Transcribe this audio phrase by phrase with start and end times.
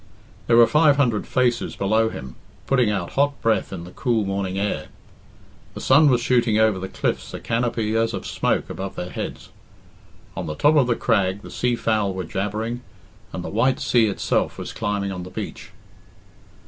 [0.47, 2.33] There were five hundred faces below him,
[2.65, 4.87] putting out hot breath in the cool morning air.
[5.75, 9.49] The sun was shooting over the cliffs a canopy as of smoke above their heads.
[10.35, 12.81] On the top of the crag the sea fowl were jabbering,
[13.31, 15.69] and the white sea itself was climbing on the beach.